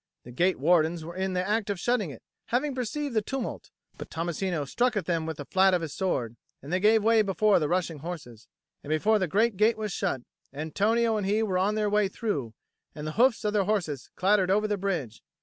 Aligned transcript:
The 0.23 0.31
gate 0.31 0.57
wardens 0.57 1.05
were 1.05 1.15
in 1.15 1.33
the 1.33 1.47
act 1.47 1.69
of 1.69 1.79
shutting 1.79 2.09
it, 2.09 2.23
having 2.47 2.73
perceived 2.73 3.15
the 3.15 3.21
tumult; 3.21 3.69
but 3.99 4.09
Tommasino 4.09 4.65
struck 4.67 4.97
at 4.97 5.05
them 5.05 5.27
with 5.27 5.37
the 5.37 5.45
flat 5.45 5.75
of 5.75 5.83
his 5.83 5.93
sword, 5.93 6.37
and 6.59 6.73
they 6.73 6.79
gave 6.79 7.03
way 7.03 7.21
before 7.21 7.59
the 7.59 7.67
rushing 7.69 7.99
horses; 7.99 8.47
and 8.83 8.89
before 8.89 9.19
the 9.19 9.27
great 9.27 9.57
gate 9.57 9.77
was 9.77 9.91
shut, 9.91 10.21
Antonio 10.51 11.17
and 11.17 11.27
he 11.27 11.43
were 11.43 11.59
on 11.59 11.75
their 11.75 11.87
way 11.87 12.07
through, 12.07 12.55
and 12.95 13.05
the 13.05 13.11
hoofs 13.11 13.45
of 13.45 13.53
their 13.53 13.65
horses 13.65 14.09
clattered 14.15 14.49
over 14.49 14.67
the 14.67 14.75
bridge. 14.75 15.21